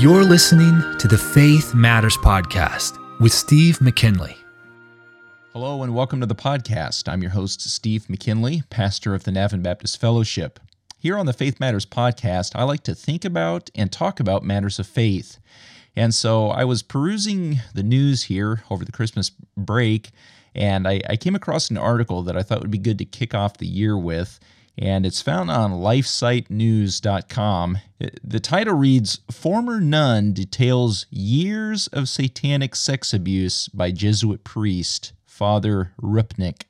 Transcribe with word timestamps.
You're 0.00 0.24
listening 0.24 0.96
to 0.96 1.08
the 1.08 1.18
Faith 1.18 1.74
Matters 1.74 2.16
Podcast 2.16 2.98
with 3.20 3.34
Steve 3.34 3.82
McKinley. 3.82 4.34
Hello 5.52 5.82
and 5.82 5.94
welcome 5.94 6.20
to 6.20 6.26
the 6.26 6.34
podcast. 6.34 7.06
I'm 7.06 7.20
your 7.20 7.32
host, 7.32 7.60
Steve 7.60 8.08
McKinley, 8.08 8.62
pastor 8.70 9.14
of 9.14 9.24
the 9.24 9.30
Navin 9.30 9.62
Baptist 9.62 10.00
Fellowship. 10.00 10.58
Here 10.98 11.18
on 11.18 11.26
the 11.26 11.34
Faith 11.34 11.60
Matters 11.60 11.84
podcast, 11.84 12.52
I 12.54 12.62
like 12.62 12.82
to 12.84 12.94
think 12.94 13.26
about 13.26 13.68
and 13.74 13.92
talk 13.92 14.20
about 14.20 14.42
matters 14.42 14.78
of 14.78 14.86
faith. 14.86 15.38
And 15.94 16.14
so 16.14 16.48
I 16.48 16.64
was 16.64 16.82
perusing 16.82 17.58
the 17.74 17.82
news 17.82 18.22
here 18.22 18.62
over 18.70 18.86
the 18.86 18.92
Christmas 18.92 19.30
break, 19.54 20.12
and 20.54 20.88
I, 20.88 21.02
I 21.10 21.16
came 21.16 21.34
across 21.34 21.68
an 21.68 21.76
article 21.76 22.22
that 22.22 22.38
I 22.38 22.42
thought 22.42 22.62
would 22.62 22.70
be 22.70 22.78
good 22.78 22.96
to 23.00 23.04
kick 23.04 23.34
off 23.34 23.58
the 23.58 23.66
year 23.66 23.98
with 23.98 24.40
and 24.80 25.04
it's 25.04 25.20
found 25.20 25.50
on 25.50 25.72
lifesitenews.com. 25.72 27.78
The 28.24 28.40
title 28.40 28.74
reads 28.74 29.20
Former 29.30 29.78
Nun 29.78 30.32
Details 30.32 31.04
Years 31.10 31.86
of 31.88 32.08
Satanic 32.08 32.74
Sex 32.74 33.12
Abuse 33.12 33.68
by 33.68 33.90
Jesuit 33.90 34.42
Priest 34.42 35.12
Father 35.26 35.92
Rupnik. 36.02 36.62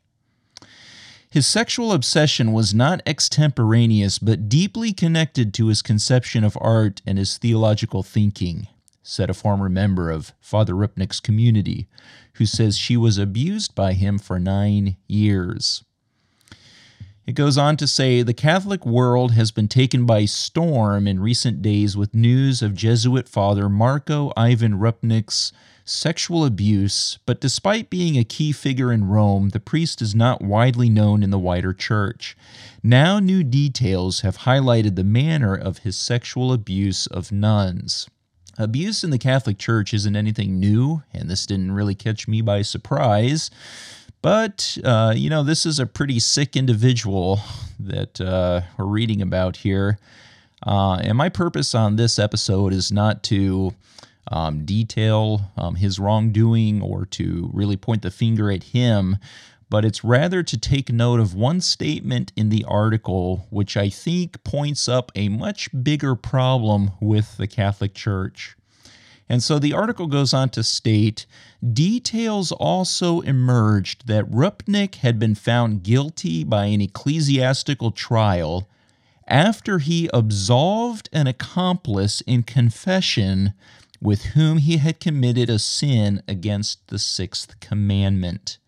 His 1.30 1.46
sexual 1.46 1.92
obsession 1.92 2.52
was 2.52 2.74
not 2.74 3.00
extemporaneous, 3.06 4.18
but 4.18 4.48
deeply 4.48 4.92
connected 4.92 5.54
to 5.54 5.68
his 5.68 5.80
conception 5.80 6.42
of 6.42 6.58
art 6.60 7.00
and 7.06 7.16
his 7.16 7.38
theological 7.38 8.02
thinking, 8.02 8.66
said 9.04 9.30
a 9.30 9.34
former 9.34 9.68
member 9.68 10.10
of 10.10 10.32
Father 10.40 10.74
Rupnik's 10.74 11.20
community, 11.20 11.86
who 12.34 12.46
says 12.46 12.76
she 12.76 12.96
was 12.96 13.18
abused 13.18 13.76
by 13.76 13.92
him 13.92 14.18
for 14.18 14.40
nine 14.40 14.96
years. 15.06 15.84
It 17.26 17.32
goes 17.34 17.58
on 17.58 17.76
to 17.76 17.86
say 17.86 18.22
the 18.22 18.34
Catholic 18.34 18.84
world 18.84 19.32
has 19.32 19.50
been 19.50 19.68
taken 19.68 20.06
by 20.06 20.24
storm 20.24 21.06
in 21.06 21.20
recent 21.20 21.62
days 21.62 21.96
with 21.96 22.14
news 22.14 22.62
of 22.62 22.74
Jesuit 22.74 23.28
father 23.28 23.68
Marko 23.68 24.32
Ivan 24.36 24.78
Rupnik's 24.78 25.52
sexual 25.84 26.44
abuse, 26.44 27.18
but 27.26 27.40
despite 27.40 27.90
being 27.90 28.16
a 28.16 28.24
key 28.24 28.52
figure 28.52 28.92
in 28.92 29.04
Rome, 29.04 29.50
the 29.50 29.60
priest 29.60 30.00
is 30.00 30.14
not 30.14 30.42
widely 30.42 30.88
known 30.88 31.22
in 31.22 31.30
the 31.30 31.38
wider 31.38 31.72
church. 31.72 32.36
Now, 32.82 33.18
new 33.18 33.44
details 33.44 34.20
have 34.20 34.38
highlighted 34.38 34.96
the 34.96 35.04
manner 35.04 35.54
of 35.54 35.78
his 35.78 35.96
sexual 35.96 36.52
abuse 36.52 37.06
of 37.06 37.30
nuns. 37.30 38.08
Abuse 38.58 39.04
in 39.04 39.10
the 39.10 39.18
Catholic 39.18 39.58
Church 39.58 39.94
isn't 39.94 40.16
anything 40.16 40.60
new, 40.60 41.02
and 41.14 41.30
this 41.30 41.46
didn't 41.46 41.72
really 41.72 41.94
catch 41.94 42.28
me 42.28 42.42
by 42.42 42.62
surprise. 42.62 43.50
But, 44.22 44.76
uh, 44.84 45.14
you 45.16 45.30
know, 45.30 45.42
this 45.42 45.64
is 45.64 45.78
a 45.78 45.86
pretty 45.86 46.20
sick 46.20 46.56
individual 46.56 47.40
that 47.78 48.20
uh, 48.20 48.62
we're 48.76 48.84
reading 48.84 49.22
about 49.22 49.58
here. 49.58 49.98
Uh, 50.66 50.96
and 50.96 51.16
my 51.16 51.30
purpose 51.30 51.74
on 51.74 51.96
this 51.96 52.18
episode 52.18 52.72
is 52.72 52.92
not 52.92 53.22
to 53.24 53.74
um, 54.30 54.64
detail 54.64 55.40
um, 55.56 55.76
his 55.76 55.98
wrongdoing 55.98 56.82
or 56.82 57.06
to 57.06 57.50
really 57.54 57.76
point 57.76 58.02
the 58.02 58.10
finger 58.10 58.50
at 58.50 58.64
him, 58.64 59.16
but 59.70 59.84
it's 59.84 60.04
rather 60.04 60.42
to 60.42 60.58
take 60.58 60.92
note 60.92 61.20
of 61.20 61.34
one 61.34 61.60
statement 61.60 62.32
in 62.36 62.50
the 62.50 62.64
article 62.68 63.46
which 63.50 63.76
I 63.76 63.88
think 63.88 64.42
points 64.44 64.88
up 64.88 65.10
a 65.14 65.28
much 65.28 65.70
bigger 65.82 66.14
problem 66.14 66.90
with 67.00 67.36
the 67.38 67.46
Catholic 67.46 67.94
Church. 67.94 68.56
And 69.30 69.44
so 69.44 69.60
the 69.60 69.72
article 69.72 70.08
goes 70.08 70.34
on 70.34 70.48
to 70.50 70.64
state 70.64 71.24
details 71.72 72.50
also 72.50 73.20
emerged 73.20 74.08
that 74.08 74.28
Rupnik 74.28 74.96
had 74.96 75.20
been 75.20 75.36
found 75.36 75.84
guilty 75.84 76.42
by 76.42 76.64
an 76.64 76.80
ecclesiastical 76.80 77.92
trial 77.92 78.68
after 79.28 79.78
he 79.78 80.10
absolved 80.12 81.08
an 81.12 81.28
accomplice 81.28 82.22
in 82.22 82.42
confession 82.42 83.54
with 84.02 84.24
whom 84.34 84.58
he 84.58 84.78
had 84.78 84.98
committed 84.98 85.48
a 85.48 85.60
sin 85.60 86.24
against 86.26 86.88
the 86.88 86.98
sixth 86.98 87.60
commandment. 87.60 88.58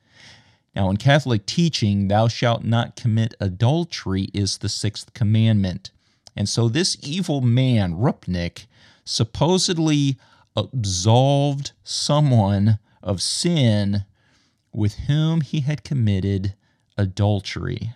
Now, 0.77 0.91
in 0.91 0.97
Catholic 0.97 1.45
teaching, 1.45 2.07
thou 2.07 2.29
shalt 2.29 2.63
not 2.63 2.95
commit 2.95 3.35
adultery 3.41 4.29
is 4.33 4.59
the 4.59 4.69
sixth 4.69 5.13
commandment. 5.13 5.91
And 6.37 6.49
so 6.49 6.69
this 6.69 6.97
evil 7.03 7.41
man, 7.41 7.95
Rupnik, 7.95 8.67
supposedly 9.05 10.19
absolved 10.57 11.73
someone 11.83 12.79
of 13.03 13.23
sin 13.23 14.05
with 14.73 14.95
whom 15.01 15.41
he 15.41 15.61
had 15.61 15.85
committed 15.85 16.55
adultery. 16.97 17.93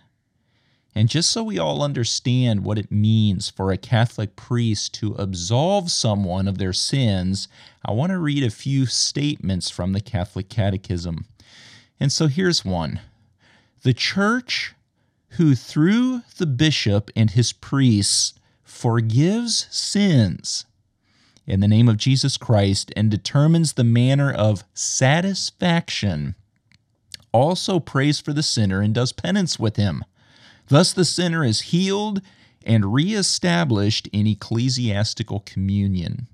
And 0.95 1.09
just 1.09 1.29
so 1.29 1.43
we 1.43 1.59
all 1.59 1.83
understand 1.83 2.63
what 2.63 2.79
it 2.79 2.91
means 2.91 3.49
for 3.49 3.71
a 3.71 3.77
Catholic 3.77 4.35
priest 4.35 4.95
to 4.95 5.13
absolve 5.13 5.91
someone 5.91 6.47
of 6.47 6.57
their 6.57 6.73
sins, 6.73 7.47
I 7.85 7.91
want 7.91 8.11
to 8.11 8.17
read 8.17 8.43
a 8.43 8.49
few 8.49 8.87
statements 8.87 9.69
from 9.69 9.93
the 9.93 10.01
Catholic 10.01 10.49
Catechism. 10.49 11.25
And 11.99 12.11
so 12.11 12.27
here's 12.27 12.65
one 12.65 12.99
The 13.83 13.93
Church, 13.93 14.73
who 15.31 15.53
through 15.53 16.21
the 16.37 16.47
bishop 16.47 17.11
and 17.15 17.29
his 17.29 17.53
priests 17.53 18.33
forgives 18.63 19.67
sins 19.69 20.65
in 21.47 21.61
the 21.61 21.67
name 21.67 21.87
of 21.87 21.97
Jesus 21.97 22.37
Christ 22.37 22.91
and 22.95 23.09
determines 23.09 23.73
the 23.73 23.83
manner 23.83 24.31
of 24.31 24.65
satisfaction, 24.73 26.35
also 27.31 27.79
prays 27.79 28.19
for 28.19 28.33
the 28.33 28.43
sinner 28.43 28.81
and 28.81 28.93
does 28.93 29.13
penance 29.13 29.57
with 29.57 29.77
him. 29.77 30.03
Thus 30.67 30.91
the 30.91 31.05
sinner 31.05 31.45
is 31.45 31.61
healed 31.61 32.21
and 32.65 32.93
reestablished 32.93 34.07
in 34.11 34.27
ecclesiastical 34.27 35.39
communion. 35.45 36.27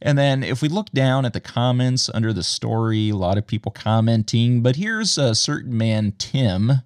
And 0.00 0.18
then, 0.18 0.42
if 0.42 0.62
we 0.62 0.68
look 0.68 0.90
down 0.90 1.24
at 1.24 1.32
the 1.32 1.40
comments 1.40 2.10
under 2.12 2.32
the 2.32 2.42
story, 2.42 3.10
a 3.10 3.16
lot 3.16 3.38
of 3.38 3.46
people 3.46 3.70
commenting, 3.70 4.60
but 4.60 4.76
here's 4.76 5.16
a 5.16 5.34
certain 5.34 5.76
man, 5.76 6.14
Tim. 6.18 6.82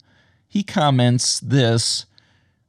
He 0.47 0.63
comments 0.63 1.41
this 1.41 2.05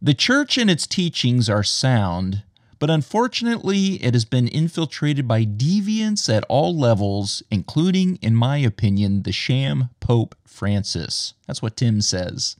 The 0.01 0.13
church 0.13 0.57
and 0.57 0.69
its 0.69 0.87
teachings 0.87 1.49
are 1.49 1.63
sound, 1.63 2.43
but 2.79 2.89
unfortunately, 2.89 4.03
it 4.03 4.13
has 4.13 4.25
been 4.25 4.47
infiltrated 4.47 5.27
by 5.27 5.45
deviants 5.45 6.33
at 6.33 6.43
all 6.49 6.77
levels, 6.77 7.41
including, 7.49 8.17
in 8.21 8.35
my 8.35 8.57
opinion, 8.57 9.23
the 9.23 9.31
sham 9.31 9.89
Pope 9.99 10.35
Francis. 10.45 11.33
That's 11.47 11.61
what 11.61 11.77
Tim 11.77 12.01
says. 12.01 12.55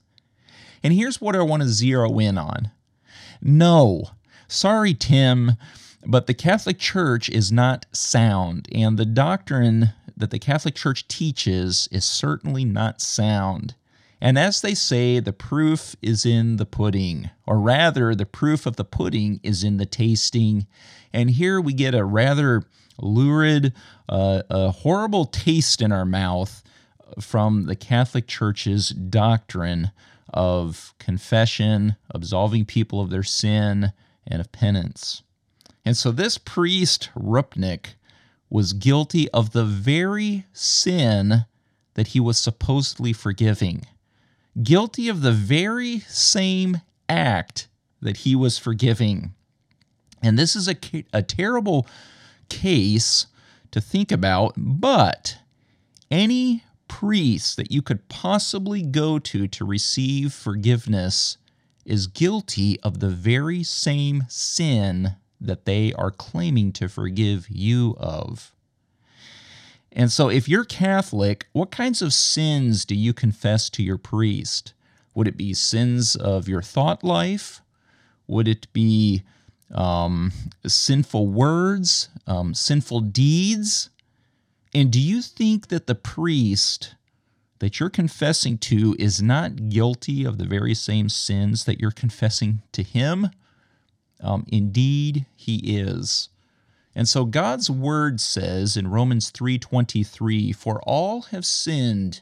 And 0.84 0.94
here's 0.94 1.22
what 1.22 1.36
I 1.36 1.42
want 1.42 1.64
to 1.64 1.70
zero 1.70 2.18
in 2.20 2.38
on. 2.38 2.72
No, 3.42 4.12
sorry, 4.48 4.94
Tim, 4.94 5.54
but 6.06 6.28
the 6.28 6.34
Catholic 6.34 6.80
Church 6.80 7.30
is 7.30 7.52
not 7.52 7.86
sound, 7.92 8.68
and 8.72 8.98
the 8.98 9.06
doctrine 9.06 9.94
that 10.16 10.32
the 10.32 10.40
Catholic 10.40 10.76
Church 10.76 11.08
teaches 11.08 11.88
is 11.92 12.06
certainly 12.06 12.66
not 12.66 13.02
sound. 13.02 13.76
And 14.20 14.38
as 14.38 14.62
they 14.62 14.74
say, 14.74 15.20
the 15.20 15.34
proof 15.34 15.96
is 16.02 16.26
in 16.26 16.58
the 16.58 16.66
pudding, 16.66 17.30
or 17.46 17.60
rather, 17.60 18.16
the 18.16 18.26
proof 18.26 18.66
of 18.66 18.76
the 18.76 18.84
pudding 18.84 19.40
is 19.44 19.64
in 19.64 19.78
the 19.78 19.86
tasting. 19.86 20.66
And 21.14 21.30
here 21.30 21.62
we 21.62 21.74
get 21.74 21.94
a 21.94 22.04
rather 22.04 22.64
lurid, 23.00 23.74
uh, 24.10 24.42
a 24.50 24.72
horrible 24.72 25.26
taste 25.26 25.82
in 25.82 25.92
our 25.92 26.06
mouth 26.06 26.64
from 27.22 27.68
the 27.68 27.76
Catholic 27.76 28.28
Church's 28.28 28.90
doctrine 28.90 29.92
of 30.34 30.96
confession, 30.98 31.96
absolving 32.10 32.66
people 32.66 33.00
of 33.00 33.12
their 33.12 33.24
sin, 33.24 33.94
and 34.26 34.42
of 34.42 34.52
penance. 34.52 35.22
And 35.86 35.96
so 35.96 36.12
this 36.12 36.38
priest, 36.40 37.12
Rupnik, 37.16 37.96
was 38.50 38.74
guilty 38.74 39.30
of 39.30 39.52
the 39.52 39.64
very 39.64 40.46
sin 40.54 41.46
that 41.94 42.08
he 42.08 42.20
was 42.20 42.38
supposedly 42.38 43.14
forgiving 43.14 43.86
guilty 44.64 45.10
of 45.10 45.22
the 45.22 45.32
very 45.32 46.00
same 46.00 46.82
act 47.10 47.68
that 48.02 48.18
he 48.18 48.36
was 48.36 48.58
forgiving. 48.58 49.34
And 50.22 50.38
this 50.38 50.56
is 50.56 50.68
a, 50.68 50.76
a 51.14 51.22
terrible 51.22 51.88
case 52.50 53.28
to 53.72 53.82
think 53.82 54.12
about, 54.12 54.54
but 54.58 55.38
any 56.10 56.64
priest 56.88 57.58
that 57.58 57.72
you 57.72 57.82
could 57.82 58.08
possibly 58.10 58.82
go 58.82 59.20
to 59.20 59.48
to 59.48 59.66
receive 59.66 60.34
forgiveness 60.34 61.38
is 61.86 62.08
guilty 62.08 62.80
of 62.82 63.00
the 63.00 63.10
very 63.10 63.64
same 63.64 64.24
sin 64.28 65.16
that 65.40 65.66
they 65.66 65.94
are 65.94 66.12
claiming 66.12 66.72
to 66.74 66.90
forgive 66.90 67.48
you 67.50 67.96
of. 68.00 68.54
And 69.92 70.12
so, 70.12 70.30
if 70.30 70.48
you're 70.48 70.66
Catholic, 70.66 71.48
what 71.54 71.72
kinds 71.72 72.02
of 72.02 72.14
sins 72.14 72.86
do 72.86 72.96
you 72.96 73.14
confess 73.14 73.70
to 73.72 73.84
your 73.84 73.98
priest? 73.98 74.74
Would 75.16 75.28
it 75.28 75.38
be 75.38 75.54
sins 75.54 76.16
of 76.16 76.48
your 76.48 76.62
thought 76.62 77.04
life? 77.04 77.62
Would 78.28 78.48
it 78.48 78.72
be 78.74 79.24
um, 79.74 80.32
sinful 80.66 81.28
words, 81.28 82.10
um, 82.28 82.54
sinful 82.54 83.02
deeds? 83.02 83.90
And 84.74 84.92
do 84.92 85.00
you 85.00 85.22
think 85.22 85.70
that 85.70 85.88
the 85.88 85.96
priest 85.96 86.94
that 87.60 87.80
you're 87.80 87.90
confessing 87.90 88.58
to 88.60 88.96
is 89.00 89.22
not 89.22 89.70
guilty 89.70 90.24
of 90.24 90.38
the 90.38 90.46
very 90.46 90.76
same 90.76 91.10
sins 91.10 91.66
that 91.66 91.80
you're 91.80 91.92
confessing 91.92 92.62
to 92.74 92.84
him? 92.84 93.30
Um, 94.20 94.46
indeed, 94.50 95.26
he 95.36 95.58
is. 95.80 96.30
And 96.98 97.08
so 97.08 97.26
God's 97.26 97.70
word 97.70 98.20
says 98.20 98.76
in 98.76 98.88
Romans 98.88 99.30
3:23, 99.30 100.52
"For 100.52 100.82
all 100.82 101.22
have 101.30 101.46
sinned 101.46 102.22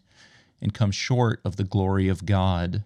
and 0.62 0.74
come 0.74 0.92
short 0.92 1.40
of 1.46 1.56
the 1.56 1.64
glory 1.64 2.10
of 2.10 2.26
God." 2.26 2.84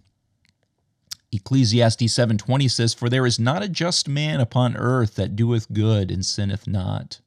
Ecclesiastes 1.32 2.12
7:20 2.12 2.68
says, 2.68 2.94
"For 2.94 3.08
there 3.08 3.26
is 3.26 3.40
not 3.40 3.64
a 3.64 3.68
just 3.68 4.06
man 4.06 4.38
upon 4.38 4.76
earth 4.76 5.16
that 5.16 5.34
doeth 5.34 5.72
good 5.72 6.12
and 6.12 6.24
sinneth 6.24 6.68
not." 6.68 7.18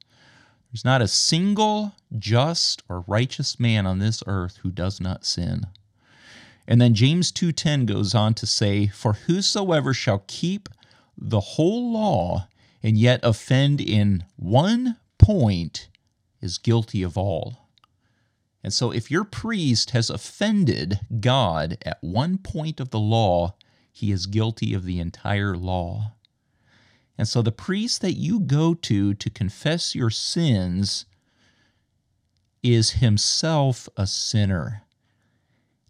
There's 0.72 0.86
not 0.86 1.02
a 1.02 1.10
single 1.10 1.92
just 2.18 2.84
or 2.88 3.04
righteous 3.06 3.60
man 3.60 3.86
on 3.86 4.00
this 4.00 4.24
earth 4.28 4.60
who 4.64 4.72
does 4.72 5.02
not 5.02 5.26
sin. 5.26 5.66
And 6.66 6.80
then 6.80 6.94
James 6.94 7.34
2:10 7.34 7.86
goes 7.86 8.16
on 8.16 8.34
to 8.36 8.46
say, 8.46 8.88
"For 8.88 9.12
whosoever 9.12 9.94
shall 9.94 10.24
keep 10.26 10.70
the 11.18 11.42
whole 11.42 11.92
law 11.92 12.48
and 12.84 12.98
yet 12.98 13.22
offend 13.24 13.80
in 13.80 14.26
one 14.36 14.98
point 15.18 15.88
is 16.42 16.58
guilty 16.58 17.02
of 17.02 17.18
all. 17.18 17.70
And 18.62 18.74
so, 18.74 18.92
if 18.92 19.10
your 19.10 19.24
priest 19.24 19.92
has 19.92 20.10
offended 20.10 21.00
God 21.20 21.78
at 21.86 21.98
one 22.02 22.38
point 22.38 22.80
of 22.80 22.92
the 22.92 23.00
law, 23.00 23.56
he 23.92 24.12
is 24.12 24.26
guilty 24.26 24.74
of 24.74 24.86
the 24.86 25.00
entire 25.00 25.56
law. 25.56 26.14
And 27.18 27.28
so, 27.28 27.42
the 27.42 27.52
priest 27.52 28.02
that 28.02 28.14
you 28.14 28.40
go 28.40 28.74
to 28.74 29.14
to 29.14 29.30
confess 29.30 29.96
your 29.96 30.10
sins 30.10 31.06
is 32.62 32.92
himself 32.92 33.90
a 33.98 34.08
sinner. 34.08 34.84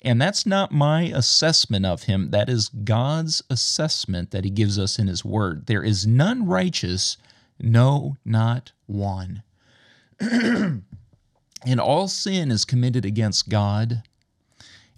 And 0.03 0.21
that's 0.21 0.45
not 0.45 0.71
my 0.71 1.03
assessment 1.03 1.85
of 1.85 2.03
him. 2.03 2.31
That 2.31 2.49
is 2.49 2.69
God's 2.69 3.41
assessment 3.49 4.31
that 4.31 4.43
he 4.43 4.49
gives 4.49 4.77
us 4.77 4.99
in 4.99 5.07
his 5.07 5.23
word. 5.23 5.67
There 5.67 5.83
is 5.83 6.05
none 6.05 6.45
righteous, 6.45 7.17
no, 7.57 8.17
not 8.25 8.73
one. 8.85 9.43
and 10.19 10.83
all 11.79 12.07
sin 12.09 12.51
is 12.51 12.65
committed 12.65 13.05
against 13.05 13.47
God. 13.47 14.03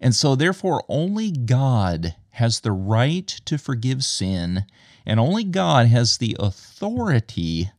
And 0.02 0.16
so, 0.16 0.36
therefore, 0.36 0.84
only 0.90 1.32
God 1.32 2.16
has 2.32 2.60
the 2.60 2.72
right 2.72 3.28
to 3.46 3.58
forgive 3.58 4.04
sin, 4.04 4.66
and 5.06 5.20
only 5.20 5.44
God 5.44 5.88
has 5.88 6.18
the 6.18 6.36
authority 6.40 7.72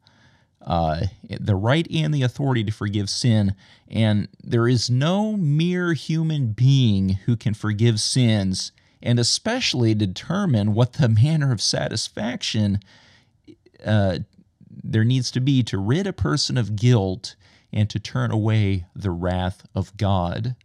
uh, 0.66 1.06
the 1.22 1.54
right 1.56 1.86
and 1.90 2.12
the 2.12 2.22
authority 2.22 2.64
to 2.64 2.72
forgive 2.72 3.08
sin. 3.08 3.54
And 3.88 4.28
there 4.42 4.66
is 4.66 4.90
no 4.90 5.36
mere 5.36 5.92
human 5.92 6.48
being 6.48 7.10
who 7.26 7.36
can 7.36 7.54
forgive 7.54 8.00
sins 8.00 8.72
and 9.02 9.18
especially 9.20 9.94
determine 9.94 10.74
what 10.74 10.94
the 10.94 11.08
manner 11.22 11.52
of 11.52 11.62
satisfaction 11.62 12.80
uh, 13.84 14.18
there 14.68 15.04
needs 15.04 15.30
to 15.30 15.40
be 15.40 15.62
to 15.62 15.78
rid 15.78 16.06
a 16.06 16.12
person 16.12 16.56
of 16.56 16.76
guilt 16.76 17.36
and 17.72 17.88
to 17.90 17.98
turn 17.98 18.30
away 18.30 18.86
the 18.94 19.10
wrath 19.10 19.66
of 19.74 19.96
God. 19.96 20.56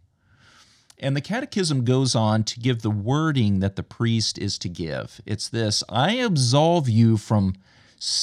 And 0.98 1.16
the 1.16 1.20
Catechism 1.20 1.84
goes 1.84 2.14
on 2.14 2.44
to 2.44 2.60
give 2.60 2.82
the 2.82 2.90
wording 2.90 3.60
that 3.60 3.76
the 3.76 3.82
priest 3.82 4.38
is 4.38 4.56
to 4.58 4.68
give. 4.68 5.20
It's 5.26 5.48
this 5.48 5.82
I 5.88 6.12
absolve 6.12 6.88
you 6.88 7.16
from 7.16 7.54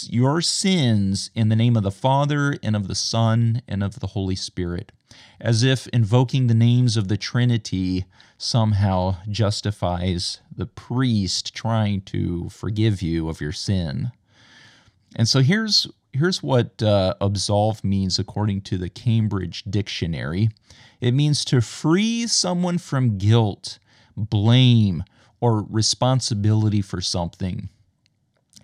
your 0.09 0.41
sins 0.41 1.31
in 1.35 1.49
the 1.49 1.55
name 1.55 1.77
of 1.77 1.83
the 1.83 1.91
Father 1.91 2.55
and 2.61 2.75
of 2.75 2.87
the 2.87 2.95
Son 2.95 3.61
and 3.67 3.81
of 3.81 3.99
the 3.99 4.07
Holy 4.07 4.35
Spirit, 4.35 4.91
as 5.39 5.63
if 5.63 5.87
invoking 5.87 6.47
the 6.47 6.53
names 6.53 6.97
of 6.97 7.07
the 7.07 7.17
Trinity 7.17 8.05
somehow 8.37 9.17
justifies 9.29 10.41
the 10.53 10.65
priest 10.65 11.53
trying 11.53 12.01
to 12.01 12.49
forgive 12.49 13.01
you 13.01 13.29
of 13.29 13.39
your 13.39 13.51
sin. 13.51 14.11
And 15.15 15.27
so 15.27 15.39
here's 15.39 15.87
here's 16.11 16.43
what 16.43 16.83
uh, 16.83 17.13
absolve 17.21 17.83
means 17.83 18.19
according 18.19 18.61
to 18.61 18.77
the 18.77 18.89
Cambridge 18.89 19.63
Dictionary. 19.63 20.49
It 20.99 21.13
means 21.13 21.45
to 21.45 21.61
free 21.61 22.27
someone 22.27 22.79
from 22.79 23.17
guilt, 23.17 23.79
blame, 24.17 25.03
or 25.39 25.65
responsibility 25.69 26.81
for 26.81 26.99
something. 26.99 27.69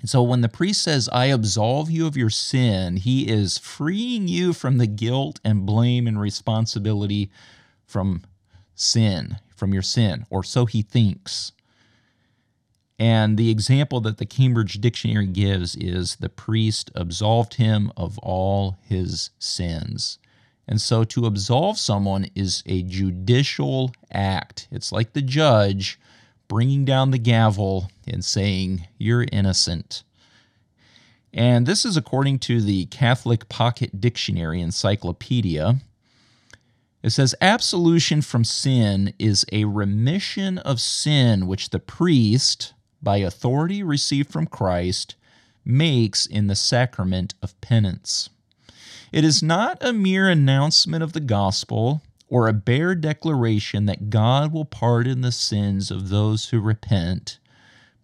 And 0.01 0.09
so 0.09 0.21
when 0.21 0.41
the 0.41 0.49
priest 0.49 0.83
says, 0.83 1.09
I 1.11 1.25
absolve 1.25 1.89
you 1.89 2.05
of 2.05 2.17
your 2.17 2.29
sin, 2.29 2.97
he 2.97 3.27
is 3.27 3.57
freeing 3.57 4.27
you 4.27 4.53
from 4.53 4.77
the 4.77 4.87
guilt 4.87 5.39
and 5.43 5.65
blame 5.65 6.05
and 6.07 6.19
responsibility 6.19 7.31
from 7.85 8.23
sin, 8.75 9.37
from 9.55 9.73
your 9.73 9.81
sin, 9.81 10.25
or 10.29 10.43
so 10.43 10.65
he 10.65 10.81
thinks. 10.81 11.53
And 12.97 13.37
the 13.37 13.49
example 13.49 13.99
that 14.01 14.17
the 14.19 14.25
Cambridge 14.25 14.75
Dictionary 14.75 15.27
gives 15.27 15.75
is 15.75 16.17
the 16.17 16.29
priest 16.29 16.91
absolved 16.95 17.55
him 17.55 17.91
of 17.97 18.17
all 18.19 18.77
his 18.83 19.31
sins. 19.37 20.17
And 20.67 20.79
so 20.79 21.03
to 21.03 21.25
absolve 21.25 21.77
someone 21.77 22.27
is 22.35 22.63
a 22.65 22.83
judicial 22.83 23.91
act. 24.11 24.67
It's 24.71 24.91
like 24.91 25.13
the 25.13 25.21
judge 25.21 25.99
bringing 26.47 26.85
down 26.85 27.11
the 27.11 27.17
gavel 27.17 27.89
and 28.07 28.23
saying, 28.23 28.87
You're 28.97 29.25
innocent. 29.31 30.03
And 31.33 31.65
this 31.65 31.83
is 31.83 31.97
according 31.97 32.39
to 32.39 32.61
the 32.61 32.85
Catholic 32.85 33.49
Pocket 33.49 33.99
Dictionary 33.99 34.61
Encyclopedia. 34.61 35.81
It 37.03 37.09
says, 37.09 37.35
Absolution 37.41 38.21
from 38.21 38.43
sin 38.43 39.13
is 39.19 39.45
a 39.51 39.65
remission 39.65 40.57
of 40.59 40.79
sin 40.79 41.45
which 41.45 41.69
the 41.69 41.79
priest, 41.79 42.73
by 43.01 43.17
authority 43.17 43.83
received 43.83 44.31
from 44.31 44.47
Christ, 44.47 45.15
makes 45.65 46.25
in 46.25 46.47
the 46.47 46.55
sacrament 46.55 47.33
of 47.41 47.59
penance. 47.59 48.29
It 49.11 49.23
is 49.23 49.43
not 49.43 49.77
a 49.81 49.93
mere 49.93 50.29
announcement 50.29 51.03
of 51.03 51.13
the 51.13 51.19
gospel 51.19 52.01
or 52.27 52.47
a 52.47 52.53
bare 52.53 52.95
declaration 52.95 53.85
that 53.85 54.09
God 54.09 54.51
will 54.51 54.65
pardon 54.65 55.21
the 55.21 55.31
sins 55.31 55.91
of 55.91 56.09
those 56.09 56.49
who 56.49 56.59
repent, 56.59 57.37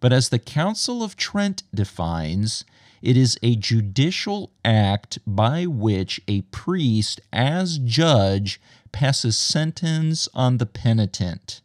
but 0.00 0.12
as 0.12 0.28
the 0.28 0.38
Council 0.38 1.02
of 1.02 1.16
Trent 1.16 1.62
defines, 1.74 2.64
it 3.02 3.16
is 3.16 3.38
a 3.42 3.56
judicial 3.56 4.52
act 4.64 5.18
by 5.26 5.66
which 5.66 6.20
a 6.28 6.42
priest, 6.42 7.20
as 7.32 7.78
judge, 7.78 8.60
passes 8.92 9.36
sentence 9.36 10.28
on 10.34 10.58
the 10.58 10.66
penitent. 10.66 11.60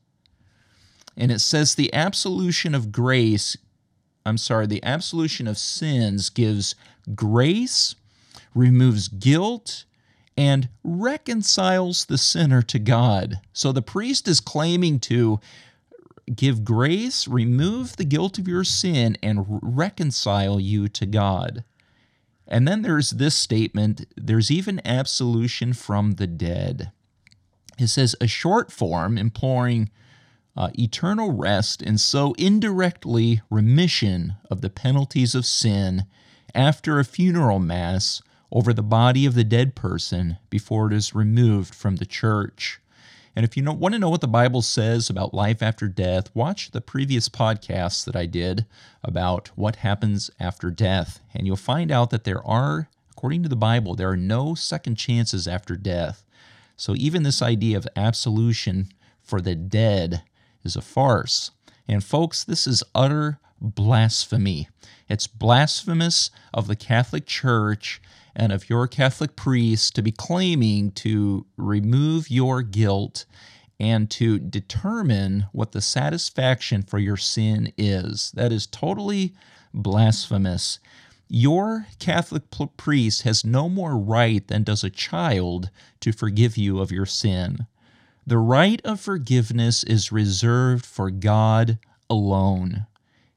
And 1.16 1.32
it 1.32 1.40
says 1.40 1.76
the 1.76 1.94
absolution 1.94 2.74
of 2.74 2.92
grace, 2.92 3.58
I'm 4.26 4.38
sorry, 4.38 4.68
the 4.68 4.84
absolution 4.84 5.48
of 5.48 5.58
sins 5.58 6.30
gives 6.30 6.76
grace, 7.16 7.96
removes 8.54 9.08
guilt, 9.08 9.86
and 10.38 10.70
reconciles 10.84 12.06
the 12.06 12.18
sinner 12.18 12.62
to 12.62 12.78
God. 12.78 13.42
So 13.52 13.72
the 13.72 13.82
priest 13.82 14.28
is 14.28 14.40
claiming 14.40 15.00
to 15.02 15.40
give 16.34 16.64
grace, 16.64 17.28
remove 17.28 17.98
the 17.98 18.06
guilt 18.06 18.38
of 18.38 18.48
your 18.48 18.64
sin, 18.64 19.18
and 19.24 19.46
reconcile 19.62 20.60
you 20.60 20.88
to 20.90 21.06
God. 21.06 21.64
And 22.48 22.68
then 22.68 22.82
there's 22.84 23.12
this 23.12 23.36
statement 23.36 24.06
there's 24.16 24.52
even 24.52 24.80
absolution 24.86 25.74
from 25.74 26.14
the 26.14 26.28
dead. 26.28 26.92
It 27.78 27.88
says 27.88 28.16
a 28.22 28.28
short 28.28 28.72
form 28.72 29.18
imploring 29.18 29.90
uh, 30.56 30.70
eternal 30.78 31.32
rest 31.32 31.82
and 31.82 32.00
so 32.00 32.34
indirectly 32.38 33.42
remission 33.50 34.36
of 34.50 34.62
the 34.62 34.70
penalties 34.70 35.36
of 35.36 35.46
sin 35.46 36.06
after 36.56 37.00
a 37.00 37.06
funeral 37.06 37.60
mass 37.60 38.22
over 38.52 38.74
the 38.74 38.84
body 38.84 39.26
of 39.26 39.36
the 39.36 39.44
dead 39.44 39.76
person 39.76 40.38
before 40.50 40.88
it 40.88 40.94
is 40.94 41.16
removed 41.16 41.76
from 41.76 41.98
the 41.98 42.06
church. 42.06 42.80
And 43.36 43.44
if 43.44 43.56
you 43.56 43.64
want 43.64 43.94
to 43.94 44.00
know 44.00 44.10
what 44.10 44.22
the 44.22 44.28
Bible 44.28 44.64
says 44.64 45.10
about 45.10 45.34
life 45.34 45.62
after 45.62 45.88
death, 45.88 46.34
watch 46.34 46.72
the 46.72 46.82
previous 46.82 47.30
podcasts 47.30 48.04
that 48.06 48.16
I 48.16 48.26
did 48.26 48.66
about 49.04 49.50
what 49.56 49.78
happens 49.78 50.32
after 50.40 50.72
death. 50.72 51.20
And 51.36 51.46
you'll 51.46 51.56
find 51.56 51.92
out 51.92 52.10
that 52.10 52.24
there 52.24 52.44
are, 52.44 52.90
according 53.12 53.44
to 53.44 53.50
the 53.50 53.56
Bible, 53.56 53.94
there 53.94 54.10
are 54.10 54.18
no 54.18 54.56
second 54.56 54.96
chances 54.96 55.48
after 55.48 55.76
death. 55.76 56.24
So 56.76 56.96
even 56.96 57.22
this 57.22 57.44
idea 57.44 57.78
of 57.78 57.88
absolution 57.96 58.90
for 59.22 59.40
the 59.40 59.54
dead 59.54 60.24
is 60.64 60.76
a 60.76 60.82
farce. 60.82 61.52
And 61.88 62.04
folks, 62.04 62.44
this 62.44 62.66
is 62.66 62.84
utter 62.96 63.40
blasphemy. 63.62 64.68
It's 65.10 65.28
blasphemous 65.28 66.32
of 66.54 66.68
the 66.68 66.76
Catholic 66.76 67.26
Church 67.26 68.02
and 68.38 68.52
of 68.52 68.70
your 68.70 68.88
Catholic 68.88 69.36
priest 69.36 69.96
to 69.96 70.04
be 70.04 70.12
claiming 70.12 70.92
to 70.92 71.46
remove 71.58 72.30
your 72.30 72.62
guilt 72.62 73.26
and 73.80 74.10
to 74.12 74.38
determine 74.38 75.48
what 75.52 75.72
the 75.72 75.82
satisfaction 75.82 76.84
for 76.84 77.00
your 77.00 77.18
sin 77.18 77.74
is. 77.78 78.32
That 78.36 78.52
is 78.52 78.68
totally 78.68 79.34
blasphemous. 79.74 80.80
Your 81.28 81.88
Catholic 82.00 82.44
priest 82.78 83.24
has 83.24 83.44
no 83.44 83.68
more 83.68 83.98
right 83.98 84.48
than 84.48 84.64
does 84.64 84.84
a 84.84 84.90
child 84.90 85.72
to 86.00 86.12
forgive 86.12 86.58
you 86.58 86.80
of 86.80 86.92
your 86.92 87.06
sin. 87.08 87.66
The 88.26 88.38
right 88.38 88.82
of 88.86 89.00
forgiveness 89.00 89.84
is 89.84 90.12
reserved 90.12 90.86
for 90.86 91.10
God 91.10 91.80
alone. 92.10 92.86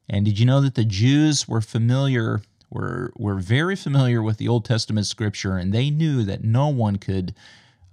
And 0.09 0.25
did 0.25 0.39
you 0.39 0.45
know 0.45 0.61
that 0.61 0.75
the 0.75 0.85
Jews 0.85 1.49
were 1.49 1.61
familiar 1.61 2.43
were, 2.71 3.13
were 3.17 3.39
very 3.39 3.77
familiar 3.77 4.23
with 4.23 4.39
the 4.39 4.49
Old 4.49 4.65
Testament 4.65 5.07
scripture, 5.07 5.57
and 5.57 5.73
they 5.73 5.91
knew 5.91 6.23
that 6.23 6.45
no 6.45 6.69
one 6.69 6.97
could, 6.97 7.35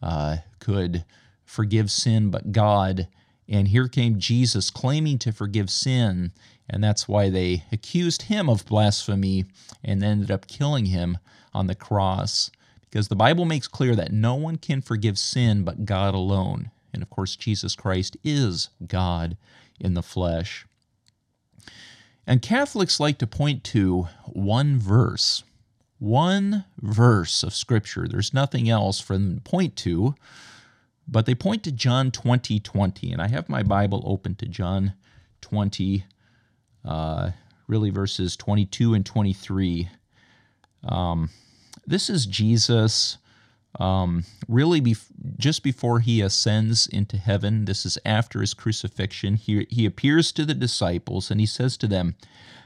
uh, 0.01 0.37
could 0.59 1.03
forgive 1.45 1.89
sin 1.89 2.29
but 2.29 2.51
God. 2.51 3.07
And 3.49 3.69
here 3.69 3.87
came 3.87 4.19
Jesus 4.19 4.69
claiming 4.69 5.17
to 5.19 5.31
forgive 5.31 5.69
sin, 5.69 6.31
and 6.69 6.83
that's 6.83 7.07
why 7.07 7.29
they 7.29 7.63
accused 7.71 8.23
him 8.23 8.49
of 8.49 8.65
blasphemy 8.65 9.45
and 9.83 10.03
ended 10.03 10.29
up 10.29 10.47
killing 10.47 10.85
him 10.85 11.17
on 11.53 11.67
the 11.67 11.75
cross. 11.75 12.51
Because 12.81 13.07
the 13.07 13.15
Bible 13.15 13.45
makes 13.45 13.67
clear 13.67 13.95
that 13.95 14.11
no 14.11 14.35
one 14.35 14.57
can 14.57 14.81
forgive 14.81 15.17
sin 15.17 15.63
but 15.63 15.85
God 15.85 16.13
alone. 16.13 16.71
And 16.93 17.01
of 17.01 17.09
course, 17.09 17.35
Jesus 17.35 17.75
Christ 17.75 18.17
is 18.23 18.69
God 18.85 19.37
in 19.79 19.93
the 19.93 20.03
flesh. 20.03 20.65
And 22.27 22.41
Catholics 22.41 22.99
like 22.99 23.17
to 23.19 23.27
point 23.27 23.63
to 23.65 24.09
one 24.25 24.77
verse, 24.77 25.43
one 25.97 26.65
verse 26.81 27.41
of 27.41 27.55
Scripture. 27.55 28.05
There's 28.05 28.33
nothing 28.33 28.69
else 28.69 28.99
for 28.99 29.13
them 29.13 29.35
to 29.35 29.41
point 29.41 29.77
to, 29.77 30.13
but 31.07 31.25
they 31.25 31.33
point 31.33 31.63
to 31.63 31.71
John 31.71 32.11
20 32.11 32.59
20. 32.59 33.13
And 33.13 33.21
I 33.21 33.29
have 33.29 33.47
my 33.47 33.63
Bible 33.63 34.03
open 34.05 34.35
to 34.35 34.45
John 34.45 34.93
20, 35.39 36.03
uh, 36.83 37.31
really 37.65 37.91
verses 37.91 38.35
22 38.35 38.93
and 38.93 39.05
23. 39.05 39.89
Um, 40.83 41.29
this 41.85 42.09
is 42.09 42.25
Jesus 42.25 43.17
um, 43.79 44.23
really, 44.47 44.81
bef- 44.81 45.11
just 45.37 45.63
before 45.63 45.99
he 45.99 46.21
ascends 46.21 46.87
into 46.87 47.17
heaven, 47.17 47.65
this 47.65 47.85
is 47.85 47.97
after 48.03 48.41
his 48.41 48.53
crucifixion, 48.53 49.35
he, 49.35 49.67
he 49.69 49.85
appears 49.85 50.31
to 50.33 50.45
the 50.45 50.55
disciples 50.55 51.29
and 51.29 51.39
he 51.39 51.45
says 51.45 51.77
to 51.77 51.87
them, 51.87 52.15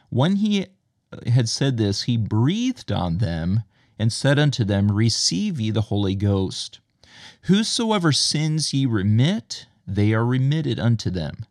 When 0.09 0.37
he 0.37 0.67
had 1.27 1.49
said 1.49 1.77
this, 1.77 2.03
he 2.03 2.15
breathed 2.17 2.91
on 2.91 3.17
them 3.17 3.63
and 3.99 4.13
said 4.13 4.39
unto 4.39 4.63
them, 4.63 4.91
Receive 4.91 5.59
ye 5.59 5.69
the 5.69 5.81
Holy 5.81 6.15
Ghost. 6.15 6.79
Whosoever 7.43 8.11
sins 8.11 8.73
ye 8.73 8.85
remit, 8.85 9.65
they 9.85 10.13
are 10.13 10.25
remitted 10.25 10.79
unto 10.79 11.09
them. 11.09 11.45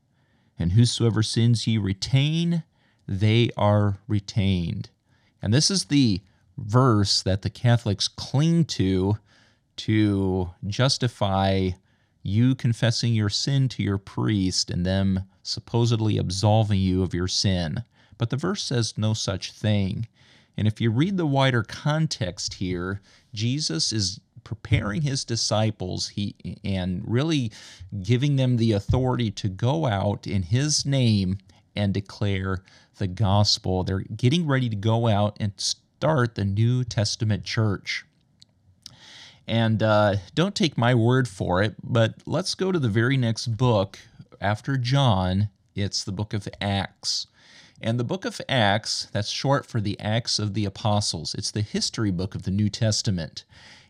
And 0.58 0.72
whosoever 0.72 1.22
sins 1.22 1.66
ye 1.66 1.78
retain, 1.78 2.64
they 3.06 3.50
are 3.56 3.98
retained. 4.08 4.90
And 5.42 5.52
this 5.52 5.70
is 5.70 5.86
the 5.86 6.20
verse 6.56 7.22
that 7.22 7.42
the 7.42 7.50
Catholics 7.50 8.08
cling 8.08 8.64
to 8.66 9.18
to 9.80 10.50
justify 10.66 11.70
you 12.22 12.54
confessing 12.54 13.14
your 13.14 13.30
sin 13.30 13.68
to 13.68 13.82
your 13.82 13.98
priest 13.98 14.70
and 14.70 14.84
them 14.84 15.20
supposedly 15.42 16.18
absolving 16.18 16.78
you 16.78 17.02
of 17.02 17.14
your 17.14 17.28
sin. 17.28 17.82
But 18.18 18.30
the 18.30 18.36
verse 18.36 18.62
says 18.62 18.98
no 18.98 19.14
such 19.14 19.52
thing. 19.52 20.06
And 20.56 20.68
if 20.68 20.80
you 20.80 20.90
read 20.90 21.16
the 21.16 21.26
wider 21.26 21.62
context 21.62 22.54
here, 22.54 23.00
Jesus 23.32 23.92
is 23.92 24.20
preparing 24.44 25.02
his 25.02 25.24
disciples 25.24 26.08
he 26.08 26.34
and 26.64 27.02
really 27.06 27.52
giving 28.02 28.36
them 28.36 28.56
the 28.56 28.72
authority 28.72 29.30
to 29.30 29.48
go 29.48 29.86
out 29.86 30.26
in 30.26 30.42
his 30.42 30.84
name 30.84 31.38
and 31.74 31.94
declare 31.94 32.62
the 32.98 33.06
gospel. 33.06 33.84
They're 33.84 34.00
getting 34.00 34.46
ready 34.46 34.68
to 34.68 34.76
go 34.76 35.08
out 35.08 35.36
and 35.40 35.52
start 35.56 36.34
the 36.34 36.44
New 36.44 36.84
Testament 36.84 37.44
church. 37.44 38.04
And 39.50 39.82
uh, 39.82 40.14
don't 40.36 40.54
take 40.54 40.78
my 40.78 40.94
word 40.94 41.26
for 41.26 41.60
it, 41.60 41.74
but 41.82 42.14
let's 42.24 42.54
go 42.54 42.70
to 42.70 42.78
the 42.78 42.88
very 42.88 43.16
next 43.16 43.56
book 43.56 43.98
after 44.40 44.76
John. 44.76 45.48
It's 45.74 46.04
the 46.04 46.12
book 46.12 46.32
of 46.32 46.46
Acts. 46.60 47.26
And 47.80 47.98
the 47.98 48.04
book 48.04 48.24
of 48.24 48.40
Acts, 48.48 49.08
that's 49.10 49.28
short 49.28 49.66
for 49.66 49.80
the 49.80 49.98
Acts 49.98 50.38
of 50.38 50.54
the 50.54 50.64
Apostles, 50.64 51.34
it's 51.34 51.50
the 51.50 51.62
history 51.62 52.12
book 52.12 52.36
of 52.36 52.44
the 52.44 52.52
New 52.52 52.68
Testament. 52.68 53.42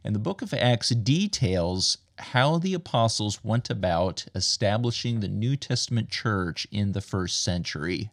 And 0.02 0.14
the 0.14 0.18
book 0.18 0.40
of 0.40 0.54
Acts 0.54 0.88
details 0.88 1.98
how 2.18 2.56
the 2.56 2.72
apostles 2.72 3.44
went 3.44 3.68
about 3.68 4.24
establishing 4.34 5.20
the 5.20 5.28
New 5.28 5.56
Testament 5.56 6.08
church 6.08 6.66
in 6.72 6.92
the 6.92 7.02
first 7.02 7.42
century. 7.42 8.08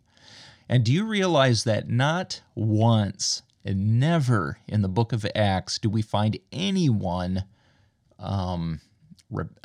And 0.67 0.83
do 0.83 0.91
you 0.91 1.05
realize 1.05 1.63
that 1.63 1.87
not 1.87 2.41
once 2.55 3.41
and 3.67 3.99
never 3.99 4.59
in 4.65 4.81
the 4.81 4.87
book 4.87 5.11
of 5.11 5.25
Acts 5.35 5.77
do 5.77 5.89
we 5.89 6.01
find 6.01 6.39
anyone 6.53 7.43
um, 8.17 8.79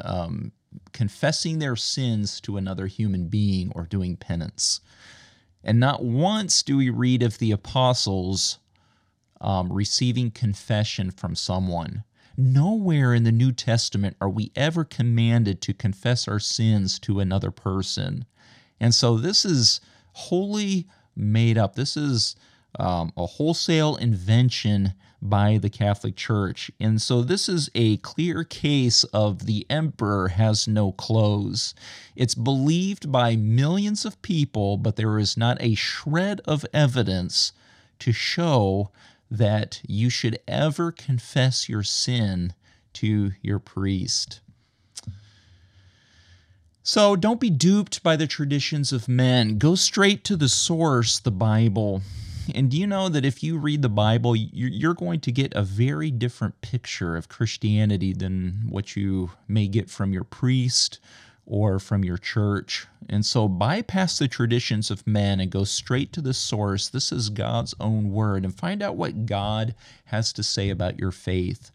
um, 0.00 0.50
confessing 0.92 1.60
their 1.60 1.76
sins 1.76 2.40
to 2.40 2.56
another 2.56 2.88
human 2.88 3.28
being 3.28 3.70
or 3.76 3.86
doing 3.86 4.16
penance. 4.16 4.80
And 5.62 5.78
not 5.78 6.04
once 6.04 6.64
do 6.64 6.78
we 6.78 6.90
read 6.90 7.22
of 7.22 7.38
the 7.38 7.52
apostles 7.52 8.58
um, 9.40 9.72
receiving 9.72 10.32
confession 10.32 11.12
from 11.12 11.36
someone. 11.36 12.02
Nowhere 12.36 13.14
in 13.14 13.22
the 13.22 13.30
New 13.30 13.52
Testament 13.52 14.16
are 14.20 14.28
we 14.28 14.50
ever 14.56 14.84
commanded 14.84 15.60
to 15.62 15.74
confess 15.74 16.26
our 16.26 16.40
sins 16.40 16.98
to 17.00 17.20
another 17.20 17.52
person. 17.52 18.24
And 18.80 18.92
so 18.92 19.16
this 19.16 19.44
is 19.44 19.80
wholly 20.12 20.88
made 21.14 21.56
up. 21.56 21.76
This 21.76 21.96
is 21.96 22.34
um, 22.78 23.12
a 23.16 23.26
wholesale 23.26 23.96
invention 23.96 24.94
by 25.20 25.56
the 25.56 25.70
Catholic 25.70 26.16
Church. 26.16 26.70
And 26.80 27.00
so 27.00 27.22
this 27.22 27.48
is 27.48 27.70
a 27.74 27.98
clear 27.98 28.42
case 28.42 29.04
of 29.04 29.46
the 29.46 29.64
emperor 29.70 30.28
has 30.28 30.66
no 30.66 30.92
clothes. 30.92 31.74
It's 32.16 32.34
believed 32.34 33.12
by 33.12 33.36
millions 33.36 34.04
of 34.04 34.20
people, 34.22 34.76
but 34.76 34.96
there 34.96 35.18
is 35.18 35.36
not 35.36 35.58
a 35.60 35.76
shred 35.76 36.40
of 36.44 36.66
evidence 36.74 37.52
to 38.00 38.12
show 38.12 38.90
that 39.30 39.80
you 39.86 40.10
should 40.10 40.38
ever 40.48 40.90
confess 40.90 41.68
your 41.68 41.84
sin 41.84 42.52
to 42.94 43.32
your 43.40 43.58
priest. 43.58 44.40
So 46.82 47.14
don't 47.14 47.40
be 47.40 47.48
duped 47.48 48.02
by 48.02 48.16
the 48.16 48.26
traditions 48.26 48.92
of 48.92 49.08
men. 49.08 49.56
Go 49.56 49.76
straight 49.76 50.24
to 50.24 50.36
the 50.36 50.48
source, 50.48 51.20
the 51.20 51.30
Bible. 51.30 52.02
And 52.54 52.70
do 52.70 52.78
you 52.78 52.86
know 52.86 53.08
that 53.08 53.24
if 53.24 53.42
you 53.42 53.58
read 53.58 53.82
the 53.82 53.88
Bible, 53.88 54.34
you're 54.34 54.94
going 54.94 55.20
to 55.20 55.32
get 55.32 55.52
a 55.54 55.62
very 55.62 56.10
different 56.10 56.60
picture 56.60 57.16
of 57.16 57.28
Christianity 57.28 58.12
than 58.12 58.66
what 58.68 58.96
you 58.96 59.30
may 59.48 59.68
get 59.68 59.90
from 59.90 60.12
your 60.12 60.24
priest 60.24 60.98
or 61.46 61.78
from 61.78 62.04
your 62.04 62.18
church. 62.18 62.86
And 63.08 63.26
so 63.26 63.48
bypass 63.48 64.18
the 64.18 64.28
traditions 64.28 64.90
of 64.90 65.06
men 65.06 65.40
and 65.40 65.50
go 65.50 65.64
straight 65.64 66.12
to 66.12 66.20
the 66.20 66.34
source. 66.34 66.88
This 66.88 67.12
is 67.12 67.30
God's 67.30 67.74
own 67.80 68.12
word 68.12 68.44
and 68.44 68.54
find 68.54 68.82
out 68.82 68.96
what 68.96 69.26
God 69.26 69.74
has 70.06 70.32
to 70.34 70.42
say 70.42 70.70
about 70.70 70.98
your 70.98 71.10
faith. 71.10 71.70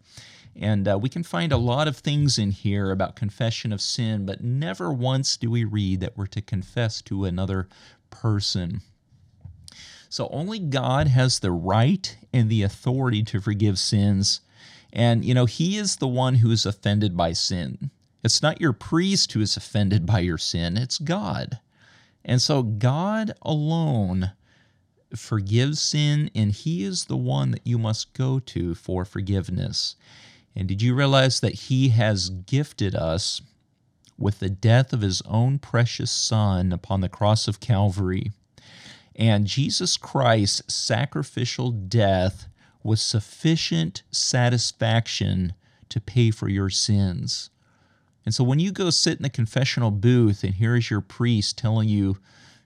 And 0.55 0.87
uh, 0.87 0.97
we 0.97 1.09
can 1.09 1.23
find 1.23 1.51
a 1.51 1.57
lot 1.57 1.87
of 1.87 1.97
things 1.97 2.39
in 2.39 2.51
here 2.51 2.89
about 2.89 3.15
confession 3.15 3.71
of 3.71 3.81
sin, 3.81 4.25
but 4.25 4.43
never 4.43 4.91
once 4.91 5.37
do 5.37 5.51
we 5.51 5.63
read 5.63 5.99
that 5.99 6.17
we're 6.17 6.25
to 6.27 6.41
confess 6.41 7.01
to 7.03 7.25
another 7.25 7.67
person. 8.09 8.81
So 10.09 10.27
only 10.31 10.59
God 10.59 11.07
has 11.07 11.39
the 11.39 11.51
right 11.51 12.17
and 12.33 12.49
the 12.49 12.63
authority 12.63 13.23
to 13.23 13.41
forgive 13.41 13.77
sins. 13.77 14.41
And, 14.93 15.25
you 15.25 15.33
know, 15.33 15.45
He 15.45 15.77
is 15.77 15.97
the 15.97 16.07
one 16.07 16.35
who 16.35 16.51
is 16.51 16.65
offended 16.65 17.17
by 17.17 17.33
sin. 17.33 17.91
It's 18.23 18.41
not 18.41 18.61
your 18.61 18.73
priest 18.73 19.31
who 19.33 19.41
is 19.41 19.57
offended 19.57 20.05
by 20.05 20.19
your 20.19 20.37
sin, 20.37 20.77
it's 20.77 20.97
God. 20.97 21.59
And 22.25 22.41
so 22.41 22.61
God 22.63 23.31
alone 23.41 24.31
forgives 25.15 25.81
sin, 25.81 26.29
and 26.35 26.51
He 26.51 26.83
is 26.83 27.05
the 27.05 27.17
one 27.17 27.51
that 27.51 27.65
you 27.65 27.77
must 27.77 28.13
go 28.13 28.39
to 28.39 28.75
for 28.75 29.05
forgiveness. 29.05 29.95
And 30.55 30.67
did 30.67 30.81
you 30.81 30.95
realize 30.95 31.39
that 31.39 31.53
He 31.53 31.89
has 31.89 32.29
gifted 32.29 32.95
us 32.95 33.41
with 34.17 34.39
the 34.39 34.49
death 34.49 34.91
of 34.91 35.01
His 35.01 35.21
own 35.23 35.59
precious 35.59 36.11
Son 36.11 36.73
upon 36.73 37.01
the 37.01 37.09
cross 37.09 37.47
of 37.47 37.59
Calvary? 37.59 38.31
And 39.17 39.47
Jesus 39.47 39.97
Christ's 39.97 40.73
sacrificial 40.73 41.71
death 41.71 42.47
was 42.83 43.01
sufficient 43.01 44.03
satisfaction 44.11 45.53
to 45.89 45.99
pay 45.99 46.31
for 46.31 46.47
your 46.47 46.69
sins. 46.69 47.49
And 48.25 48.33
so 48.33 48.43
when 48.43 48.59
you 48.59 48.71
go 48.71 48.89
sit 48.89 49.17
in 49.17 49.23
the 49.23 49.29
confessional 49.29 49.89
booth 49.89 50.43
and 50.43 50.53
here 50.55 50.75
is 50.75 50.91
your 50.91 51.01
priest 51.01 51.57
telling 51.57 51.89
you 51.89 52.17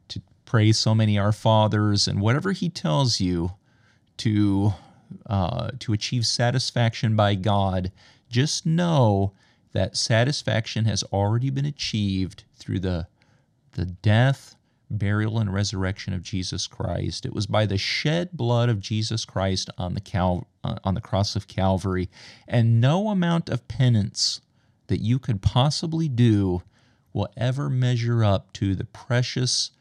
to 0.10 0.22
pray 0.46 0.72
so 0.72 0.94
many 0.94 1.18
Our 1.18 1.32
Fathers 1.32 2.08
and 2.08 2.20
whatever 2.20 2.52
he 2.52 2.68
tells 2.68 3.22
you 3.22 3.54
to 4.18 4.74
uh, 5.26 5.72
to 5.80 5.94
achieve 5.94 6.26
satisfaction 6.26 7.16
by 7.16 7.36
God, 7.36 7.92
just 8.30 8.66
know 8.66 9.34
that 9.74 9.98
satisfaction 9.98 10.86
has 10.86 11.04
already 11.12 11.50
been 11.50 11.66
achieved 11.66 12.44
through 12.56 12.80
the 12.80 13.08
the 13.74 13.86
death, 13.86 14.56
burial, 14.98 15.40
and 15.40 15.54
resurrection 15.54 16.14
of 16.14 16.24
Jesus 16.24 16.68
Christ. 16.68 17.26
It 17.26 17.34
was 17.34 17.48
by 17.48 17.66
the 17.66 17.78
shed 17.78 18.32
blood 18.34 18.70
of 18.70 18.80
Jesus 18.80 19.26
Christ 19.26 19.70
on 19.78 19.94
the 19.94 20.02
Cal- 20.02 20.48
uh, 20.64 20.76
on 20.84 20.94
the 20.94 21.02
cross 21.02 21.36
of 21.36 21.48
Calvary, 21.48 22.10
and 22.48 22.80
no 22.82 23.10
amount 23.10 23.50
of 23.50 23.68
penance 23.68 24.42
that 24.88 25.02
you 25.02 25.20
could 25.20 25.42
possibly 25.42 26.08
do 26.08 26.64
will 27.14 27.30
ever 27.36 27.70
measure 27.70 28.24
up 28.24 28.54
to 28.54 28.76
the 28.76 28.86
precious 28.86 29.72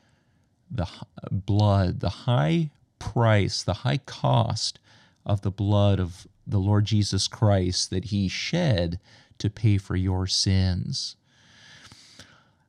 the 0.70 0.86
blood, 1.30 2.00
the 2.00 2.10
high 2.10 2.70
price, 2.98 3.62
the 3.62 3.74
high 3.74 3.98
cost 3.98 4.78
of 5.26 5.40
the 5.42 5.50
blood 5.50 5.98
of 5.98 6.28
the 6.46 6.58
Lord 6.58 6.84
Jesus 6.84 7.28
Christ 7.28 7.90
that 7.90 8.06
he 8.06 8.28
shed 8.28 9.00
to 9.38 9.50
pay 9.50 9.78
for 9.78 9.96
your 9.96 10.26
sins. 10.26 11.16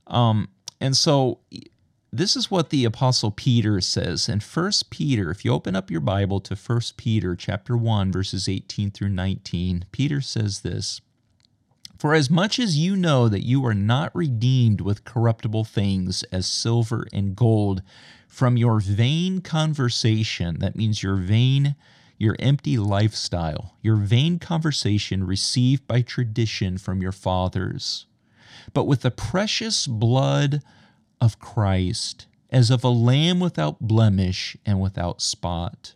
Um, 0.07 0.49
and 0.79 0.97
so 0.97 1.39
this 2.11 2.35
is 2.35 2.51
what 2.51 2.69
the 2.69 2.83
apostle 2.85 3.31
Peter 3.31 3.79
says 3.79 4.27
in 4.27 4.39
1 4.39 4.71
Peter. 4.89 5.31
If 5.31 5.45
you 5.45 5.53
open 5.53 5.75
up 5.75 5.89
your 5.89 6.01
Bible 6.01 6.39
to 6.41 6.55
1 6.55 6.81
Peter 6.97 7.35
chapter 7.35 7.77
1 7.77 8.11
verses 8.11 8.49
18 8.49 8.91
through 8.91 9.09
19, 9.09 9.85
Peter 9.91 10.19
says 10.19 10.59
this: 10.61 11.01
For 11.97 12.13
as 12.13 12.29
much 12.29 12.59
as 12.59 12.77
you 12.77 12.95
know 12.95 13.29
that 13.29 13.45
you 13.45 13.65
are 13.65 13.73
not 13.73 14.15
redeemed 14.15 14.81
with 14.81 15.05
corruptible 15.05 15.63
things 15.63 16.23
as 16.31 16.45
silver 16.45 17.07
and 17.13 17.35
gold 17.35 17.81
from 18.27 18.57
your 18.57 18.79
vain 18.79 19.41
conversation, 19.41 20.59
that 20.59 20.75
means 20.75 21.03
your 21.03 21.15
vain 21.15 21.75
your 22.21 22.35
empty 22.37 22.77
lifestyle, 22.77 23.75
your 23.81 23.95
vain 23.95 24.37
conversation 24.37 25.23
received 25.25 25.87
by 25.87 26.03
tradition 26.03 26.77
from 26.77 27.01
your 27.01 27.11
fathers, 27.11 28.05
but 28.75 28.83
with 28.83 29.01
the 29.01 29.09
precious 29.09 29.87
blood 29.87 30.61
of 31.21 31.39
Christ, 31.39 32.25
as 32.49 32.69
of 32.69 32.83
a 32.83 32.89
lamb 32.89 33.39
without 33.39 33.79
blemish 33.79 34.57
and 34.65 34.81
without 34.81 35.21
spot. 35.21 35.93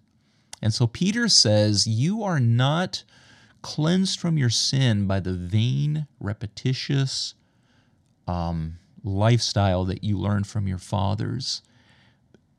And 0.61 0.73
so 0.73 0.87
Peter 0.87 1.27
says, 1.27 1.85
You 1.87 2.23
are 2.23 2.39
not 2.39 3.03
cleansed 3.61 4.19
from 4.19 4.37
your 4.37 4.49
sin 4.49 5.07
by 5.07 5.19
the 5.19 5.33
vain, 5.33 6.07
repetitious 6.19 7.33
um, 8.27 8.77
lifestyle 9.03 9.83
that 9.85 10.03
you 10.03 10.17
learned 10.17 10.47
from 10.47 10.67
your 10.67 10.77
fathers 10.77 11.61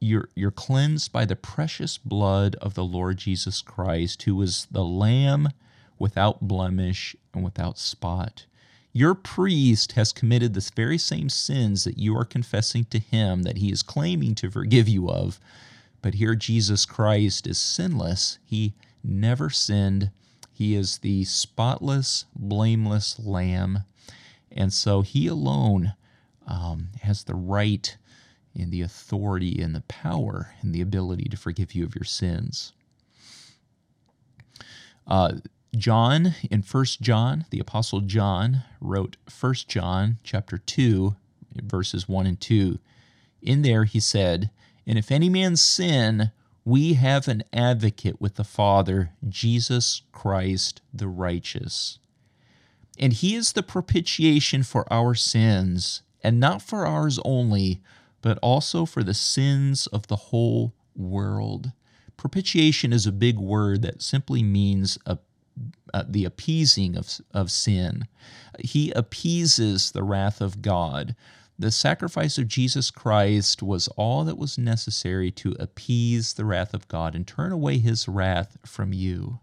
you're, 0.01 0.29
you're 0.35 0.51
cleansed 0.51 1.13
by 1.13 1.25
the 1.25 1.37
precious 1.37 1.99
blood 1.99 2.57
of 2.57 2.75
the 2.75 2.85
Lord 2.85 3.17
Jesus 3.17 3.63
Christ, 3.63 4.23
who 4.23 4.37
was 4.37 4.67
the 4.71 4.85
Lamb 4.85 5.49
without 5.99 6.43
blemish 6.43 7.17
and 7.35 7.43
without 7.45 7.79
spot. 7.79 8.47
Your 8.97 9.15
priest 9.15 9.93
has 9.93 10.11
committed 10.11 10.55
the 10.55 10.71
very 10.75 10.97
same 10.97 11.29
sins 11.29 11.85
that 11.85 11.99
you 11.99 12.17
are 12.17 12.25
confessing 12.25 12.87
to 12.87 12.99
him 12.99 13.43
that 13.43 13.59
he 13.59 13.71
is 13.71 13.83
claiming 13.83 14.35
to 14.37 14.51
forgive 14.51 14.89
you 14.89 15.11
of. 15.11 15.39
But 16.01 16.15
here, 16.15 16.35
Jesus 16.35 16.87
Christ 16.87 17.47
is 17.47 17.59
sinless. 17.59 18.39
He 18.43 18.73
never 19.05 19.51
sinned. 19.51 20.13
He 20.51 20.75
is 20.75 20.97
the 20.97 21.25
spotless, 21.25 22.25
blameless 22.35 23.19
Lamb. 23.19 23.81
And 24.51 24.73
so 24.73 25.03
he 25.03 25.27
alone 25.27 25.93
um, 26.47 26.89
has 27.03 27.25
the 27.25 27.35
right 27.35 27.99
and 28.59 28.73
the 28.73 28.81
authority 28.81 29.61
and 29.61 29.75
the 29.75 29.85
power 29.89 30.55
and 30.63 30.75
the 30.75 30.81
ability 30.81 31.25
to 31.25 31.37
forgive 31.37 31.75
you 31.75 31.85
of 31.85 31.95
your 31.95 32.05
sins. 32.05 32.73
Uh, 35.07 35.33
John 35.77 36.35
in 36.51 36.63
First 36.63 37.01
John, 37.01 37.47
the 37.51 37.61
apostle 37.61 38.01
John 38.01 38.65
wrote 38.81 39.17
First 39.29 39.69
John 39.69 40.19
chapter 40.23 40.59
2 40.59 41.17
verses 41.63 42.09
1 42.09 42.27
and 42.27 42.41
2. 42.41 42.79
In 43.43 43.63
there 43.63 43.85
he 43.85 44.01
said, 44.01 44.51
"And 44.87 44.99
if 44.99 45.11
any 45.11 45.29
man 45.29 45.57
sin, 45.57 46.33
we 46.67 46.95
have 46.95 47.29
an 47.29 47.45
advocate 47.53 48.21
with 48.21 48.35
the 48.35 48.45
Father, 48.45 49.13
Jesus 49.29 50.03
Christ 50.11 50.83
the 50.93 51.07
righteous. 51.07 52.01
And 52.99 53.13
he 53.13 53.37
is 53.37 53.53
the 53.53 53.63
propitiation 53.63 54.65
for 54.65 54.93
our 54.93 55.15
sins, 55.15 56.03
and 56.25 56.41
not 56.41 56.63
for 56.63 56.85
ours 56.85 57.21
only, 57.25 57.81
but 58.21 58.37
also 58.39 58.85
for 58.85 59.05
the 59.05 59.15
sins 59.15 59.87
of 59.87 60.09
the 60.09 60.17
whole 60.17 60.75
world. 60.97 61.71
Propitiation 62.17 62.93
is 62.93 63.07
a 63.07 63.13
big 63.13 63.39
word 63.39 63.83
that 63.83 64.03
simply 64.03 64.43
means 64.43 64.99
a, 65.07 65.19
uh, 65.95 66.05
the 66.09 66.25
appeasing 66.25 66.97
of, 66.97 67.21
of 67.33 67.51
sin. 67.51 68.07
He 68.61 68.91
appeases 68.93 69.93
the 69.93 70.03
wrath 70.03 70.41
of 70.41 70.63
God. 70.63 71.15
The 71.59 71.71
sacrifice 71.71 72.37
of 72.37 72.49
Jesus 72.49 72.91
Christ 72.91 73.63
was 73.63 73.89
all 73.97 74.25
that 74.25 74.37
was 74.37 74.59
necessary 74.59 75.31
to 75.33 75.57
appease 75.59 76.35
the 76.35 76.45
wrath 76.45 76.75
of 76.75 76.89
God 76.89 77.15
and 77.15 77.27
turn 77.27 77.51
away 77.51 77.79
his 77.79 78.07
wrath 78.07 78.59
from 78.67 78.93
you. 78.93 79.41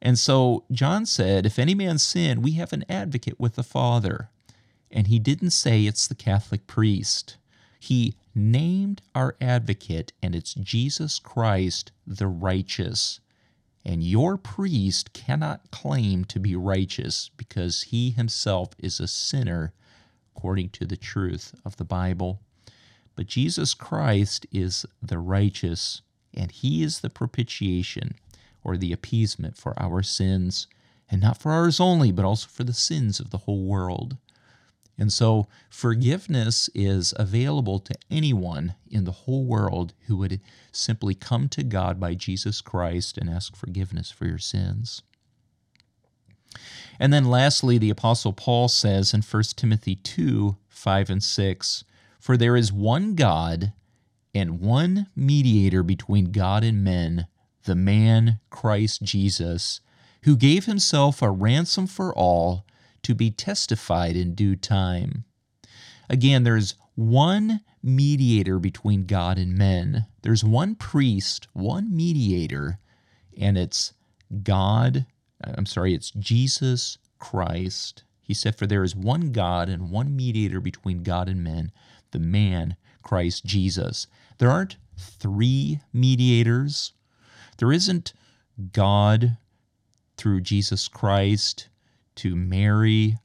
And 0.00 0.18
so 0.18 0.64
John 0.72 1.06
said, 1.06 1.46
If 1.46 1.60
any 1.60 1.76
man 1.76 1.98
sin, 1.98 2.42
we 2.42 2.52
have 2.52 2.72
an 2.72 2.84
advocate 2.88 3.38
with 3.38 3.54
the 3.54 3.62
Father. 3.62 4.30
And 4.90 5.06
he 5.06 5.20
didn't 5.20 5.52
say 5.52 5.86
it's 5.86 6.08
the 6.08 6.16
Catholic 6.16 6.66
priest. 6.66 7.36
He 7.78 8.16
named 8.34 9.00
our 9.14 9.36
advocate, 9.40 10.12
and 10.22 10.34
it's 10.34 10.54
Jesus 10.54 11.18
Christ 11.18 11.92
the 12.06 12.26
righteous. 12.26 13.20
And 13.84 14.02
your 14.02 14.36
priest 14.36 15.12
cannot 15.12 15.70
claim 15.70 16.24
to 16.26 16.38
be 16.38 16.54
righteous 16.54 17.30
because 17.36 17.82
he 17.82 18.10
himself 18.10 18.70
is 18.78 19.00
a 19.00 19.08
sinner 19.08 19.72
according 20.34 20.70
to 20.70 20.86
the 20.86 20.96
truth 20.96 21.54
of 21.64 21.76
the 21.76 21.84
Bible. 21.84 22.40
But 23.16 23.26
Jesus 23.26 23.74
Christ 23.74 24.46
is 24.52 24.86
the 25.02 25.18
righteous, 25.18 26.00
and 26.32 26.50
he 26.50 26.82
is 26.82 27.00
the 27.00 27.10
propitiation 27.10 28.14
or 28.64 28.76
the 28.76 28.92
appeasement 28.92 29.56
for 29.56 29.78
our 29.80 30.02
sins, 30.02 30.68
and 31.10 31.20
not 31.20 31.36
for 31.36 31.52
ours 31.52 31.80
only, 31.80 32.12
but 32.12 32.24
also 32.24 32.48
for 32.48 32.64
the 32.64 32.72
sins 32.72 33.20
of 33.20 33.30
the 33.30 33.38
whole 33.38 33.64
world. 33.64 34.16
And 34.98 35.12
so 35.12 35.48
forgiveness 35.70 36.68
is 36.74 37.14
available 37.16 37.78
to 37.80 37.94
anyone 38.10 38.74
in 38.90 39.04
the 39.04 39.12
whole 39.12 39.44
world 39.44 39.94
who 40.06 40.16
would 40.18 40.40
simply 40.70 41.14
come 41.14 41.48
to 41.50 41.62
God 41.62 41.98
by 41.98 42.14
Jesus 42.14 42.60
Christ 42.60 43.16
and 43.18 43.30
ask 43.30 43.56
forgiveness 43.56 44.10
for 44.10 44.26
your 44.26 44.38
sins. 44.38 45.02
And 47.00 47.12
then 47.12 47.24
lastly, 47.24 47.78
the 47.78 47.90
Apostle 47.90 48.32
Paul 48.32 48.68
says 48.68 49.14
in 49.14 49.22
1 49.22 49.42
Timothy 49.56 49.96
2 49.96 50.56
5 50.68 51.10
and 51.10 51.22
6 51.22 51.84
For 52.20 52.36
there 52.36 52.56
is 52.56 52.72
one 52.72 53.14
God 53.14 53.72
and 54.34 54.60
one 54.60 55.08
mediator 55.16 55.82
between 55.82 56.32
God 56.32 56.64
and 56.64 56.84
men, 56.84 57.26
the 57.64 57.74
man 57.74 58.40
Christ 58.50 59.02
Jesus, 59.02 59.80
who 60.24 60.36
gave 60.36 60.66
himself 60.66 61.22
a 61.22 61.30
ransom 61.30 61.86
for 61.86 62.14
all 62.14 62.64
to 63.02 63.14
be 63.14 63.30
testified 63.30 64.16
in 64.16 64.34
due 64.34 64.56
time. 64.56 65.24
Again, 66.08 66.44
there's 66.44 66.74
one 66.94 67.60
mediator 67.82 68.58
between 68.58 69.06
God 69.06 69.38
and 69.38 69.56
men. 69.56 70.06
There's 70.22 70.44
one 70.44 70.74
priest, 70.74 71.48
one 71.52 71.94
mediator, 71.94 72.78
and 73.36 73.58
it's 73.58 73.92
God. 74.42 75.06
I'm 75.42 75.66
sorry, 75.66 75.94
it's 75.94 76.10
Jesus 76.10 76.98
Christ. 77.18 78.04
He 78.20 78.34
said, 78.34 78.56
For 78.56 78.66
there 78.66 78.84
is 78.84 78.94
one 78.94 79.32
God 79.32 79.68
and 79.68 79.90
one 79.90 80.14
mediator 80.14 80.60
between 80.60 81.02
God 81.02 81.28
and 81.28 81.42
men, 81.42 81.72
the 82.12 82.20
man, 82.20 82.76
Christ 83.02 83.44
Jesus. 83.44 84.06
There 84.38 84.50
aren't 84.50 84.76
three 84.96 85.80
mediators. 85.92 86.92
There 87.58 87.72
isn't 87.72 88.12
God 88.72 89.38
through 90.16 90.42
Jesus 90.42 90.88
Christ 90.88 91.68
to 92.16 92.36
Mary, 92.36 93.18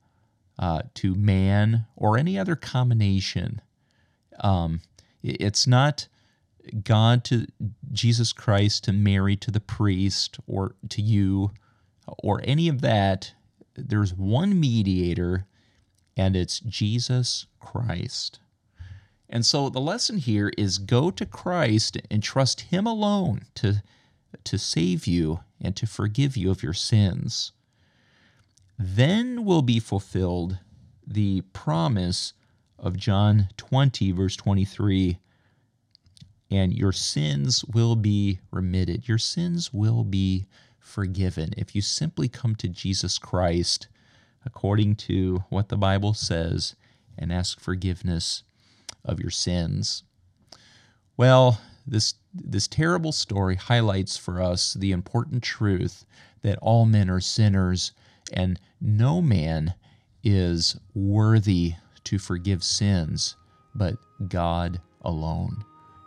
uh, 0.59 0.81
to 0.95 1.15
man, 1.15 1.85
or 1.95 2.17
any 2.17 2.37
other 2.37 2.55
combination. 2.55 3.61
Um, 4.39 4.81
it's 5.23 5.67
not 5.67 6.07
God 6.83 7.23
to 7.25 7.47
Jesus 7.91 8.33
Christ 8.33 8.85
to 8.85 8.93
Mary 8.93 9.35
to 9.37 9.51
the 9.51 9.59
priest 9.59 10.37
or 10.47 10.75
to 10.89 11.01
you 11.01 11.51
or 12.19 12.41
any 12.43 12.67
of 12.67 12.81
that. 12.81 13.33
There's 13.75 14.13
one 14.13 14.59
mediator, 14.59 15.45
and 16.15 16.35
it's 16.35 16.59
Jesus 16.59 17.45
Christ. 17.59 18.39
And 19.29 19.45
so 19.45 19.69
the 19.69 19.79
lesson 19.79 20.17
here 20.17 20.51
is 20.57 20.77
go 20.77 21.11
to 21.11 21.25
Christ 21.25 21.97
and 22.09 22.23
trust 22.23 22.61
Him 22.61 22.87
alone 22.87 23.41
to, 23.55 23.83
to 24.45 24.57
save 24.57 25.05
you 25.05 25.41
and 25.61 25.75
to 25.75 25.85
forgive 25.85 26.37
you 26.37 26.49
of 26.49 26.63
your 26.63 26.73
sins 26.73 27.51
then 28.77 29.43
will 29.43 29.61
be 29.61 29.79
fulfilled 29.79 30.59
the 31.05 31.41
promise 31.53 32.33
of 32.77 32.97
John 32.97 33.49
20, 33.57 34.11
verse 34.11 34.35
23 34.35 35.19
and 36.49 36.73
your 36.73 36.91
sins 36.91 37.65
will 37.65 37.95
be 37.95 38.39
remitted. 38.51 39.07
Your 39.07 39.17
sins 39.17 39.73
will 39.73 40.03
be 40.03 40.45
forgiven 40.79 41.53
if 41.57 41.75
you 41.75 41.81
simply 41.81 42.29
come 42.29 42.55
to 42.55 42.69
Jesus 42.69 43.17
Christ 43.17 43.87
according 44.45 44.95
to 44.95 45.43
what 45.49 45.67
the 45.67 45.77
Bible 45.77 46.13
says 46.13 46.75
and 47.17 47.33
ask 47.33 47.59
forgiveness 47.59 48.43
of 49.03 49.19
your 49.19 49.31
sins. 49.31 50.03
Well, 51.17 51.59
this 51.85 52.15
this 52.33 52.67
terrible 52.67 53.11
story 53.11 53.55
highlights 53.55 54.15
for 54.15 54.41
us 54.41 54.73
the 54.73 54.91
important 54.91 55.41
truth 55.41 56.05
that 56.43 56.59
all 56.59 56.85
men 56.85 57.09
are 57.09 57.19
sinners 57.19 57.91
and 58.33 58.59
no 58.81 59.21
man 59.21 59.73
is 60.23 60.77
worthy 60.93 61.73
to 62.03 62.19
forgive 62.19 62.63
sins 62.63 63.35
but 63.75 63.95
God 64.27 64.81
alone. 65.01 65.63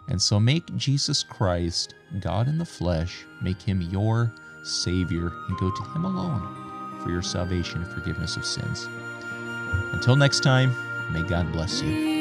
And 0.09 0.21
so 0.21 0.41
make 0.41 0.75
Jesus 0.77 1.23
Christ, 1.23 1.95
God 2.21 2.49
in 2.49 2.59
the 2.59 2.65
flesh, 2.65 3.25
make 3.41 3.63
him 3.63 3.81
your 3.81 4.35
Savior, 4.65 5.31
and 5.49 5.59
go 5.59 5.71
to 5.71 5.83
him 5.95 6.05
alone 6.05 7.01
for 7.03 7.11
your 7.11 7.23
salvation 7.23 7.83
and 7.83 7.93
forgiveness 7.93 8.37
of 8.37 8.45
sins. 8.45 8.89
Until 9.93 10.17
next 10.17 10.41
time, 10.41 10.75
may 11.13 11.23
God 11.23 11.51
bless 11.53 11.81
you. 11.81 12.20